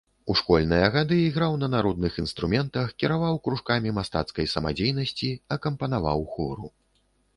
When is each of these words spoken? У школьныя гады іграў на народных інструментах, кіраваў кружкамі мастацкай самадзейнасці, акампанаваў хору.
У 0.33 0.35
школьныя 0.37 0.85
гады 0.95 1.17
іграў 1.25 1.53
на 1.63 1.67
народных 1.75 2.17
інструментах, 2.23 2.87
кіраваў 3.03 3.35
кружкамі 3.49 3.95
мастацкай 3.99 4.45
самадзейнасці, 4.57 5.29
акампанаваў 5.57 6.19
хору. 6.37 6.65